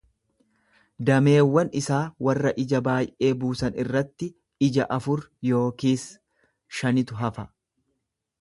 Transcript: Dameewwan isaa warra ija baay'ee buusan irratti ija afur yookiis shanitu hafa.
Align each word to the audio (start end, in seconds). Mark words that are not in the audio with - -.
Dameewwan 1.09 1.69
isaa 1.81 1.99
warra 2.29 2.53
ija 2.63 2.81
baay'ee 2.89 3.31
buusan 3.43 3.77
irratti 3.85 4.31
ija 4.71 4.89
afur 4.99 5.25
yookiis 5.51 6.07
shanitu 6.81 7.21
hafa. 7.25 7.51